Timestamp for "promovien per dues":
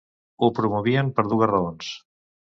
0.59-1.49